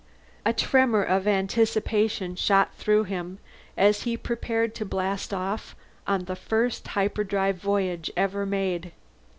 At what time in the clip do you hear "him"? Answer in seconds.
3.03-3.37